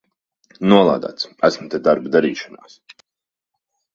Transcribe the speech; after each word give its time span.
Nolādēts! 0.71 1.27
Esmu 1.49 1.67
te 1.75 1.79
darba 1.89 2.13
darīšanās! 2.17 2.79